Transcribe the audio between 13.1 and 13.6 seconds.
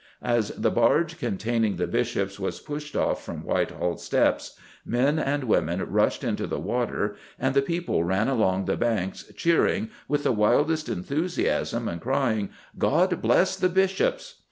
bless